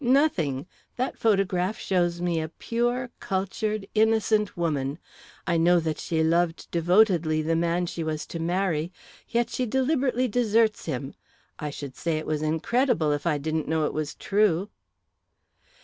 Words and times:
Nothing! 0.03 0.65
That 0.95 1.15
photograph 1.19 1.77
shows 1.77 2.21
me 2.21 2.41
a 2.41 2.49
pure, 2.49 3.11
cultured, 3.19 3.85
innocent 3.93 4.57
woman; 4.57 4.97
I 5.45 5.57
know 5.57 5.79
that 5.79 5.99
she 5.99 6.23
loved 6.23 6.65
devotedly 6.71 7.43
the 7.43 7.55
man 7.55 7.85
she 7.85 8.03
was 8.03 8.25
to 8.25 8.39
marry. 8.39 8.91
Yet 9.29 9.51
she 9.51 9.67
deliberately 9.67 10.27
deserts 10.27 10.85
him. 10.85 11.13
I 11.59 11.69
should 11.69 11.95
say 11.95 12.17
it 12.17 12.25
was 12.25 12.41
incredible, 12.41 13.11
if 13.11 13.27
I 13.27 13.37
didn't 13.37 13.67
know 13.67 13.85
it 13.85 13.93
was 13.93 14.15
true!" 14.15 14.71